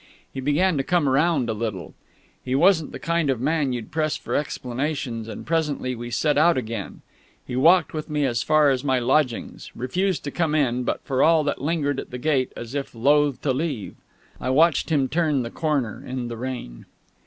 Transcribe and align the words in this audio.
He 0.33 0.41
began 0.41 0.77
to 0.77 0.83
come 0.83 1.07
round 1.07 1.47
a 1.47 1.53
little. 1.53 1.93
He 2.43 2.55
wasn't 2.55 2.91
the 2.91 2.97
kind 2.97 3.29
of 3.29 3.39
man 3.39 3.71
you'd 3.71 3.91
press 3.91 4.17
for 4.17 4.33
explanations, 4.33 5.27
and 5.27 5.45
presently 5.45 5.93
we 5.95 6.09
set 6.09 6.39
out 6.39 6.57
again. 6.57 7.01
He 7.45 7.55
walked 7.55 7.93
with 7.93 8.09
me 8.09 8.25
as 8.25 8.41
far 8.41 8.71
as 8.71 8.83
my 8.83 8.97
lodgings, 8.97 9.69
refused 9.75 10.23
to 10.23 10.31
come 10.31 10.55
in, 10.55 10.81
but 10.85 11.01
for 11.03 11.21
all 11.21 11.43
that 11.43 11.61
lingered 11.61 11.99
at 11.99 12.09
the 12.09 12.17
gate 12.17 12.51
as 12.57 12.73
if 12.73 12.95
loath 12.95 13.41
to 13.43 13.53
leave. 13.53 13.93
I 14.39 14.49
watched 14.49 14.89
him 14.89 15.07
turn 15.07 15.43
the 15.43 15.51
corner 15.51 16.03
in 16.03 16.29
the 16.29 16.37
rain. 16.37 16.87